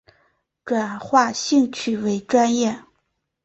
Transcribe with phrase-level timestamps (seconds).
[0.65, 2.81] 转化兴趣为专业